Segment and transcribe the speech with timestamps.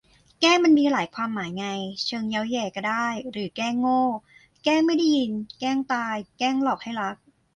[0.39, 1.65] แกล้งมันมีหลายความหมายไง
[2.05, 4.03] เชิงเย้าแหย่ก็ได้ หรือแกล้งโง่
[4.63, 7.15] แกล้งไม่ได้ยิน แกล้งตาย แกล้งหลอกให้รัก